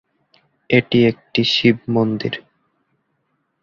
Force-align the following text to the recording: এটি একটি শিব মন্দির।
এটি 0.69 0.99
একটি 1.05 1.41
শিব 1.53 1.77
মন্দির। 1.89 2.33